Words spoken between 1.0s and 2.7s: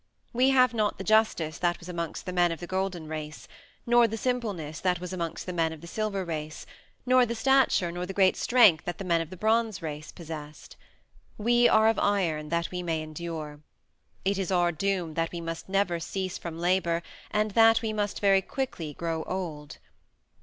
justice that was amongst the men of the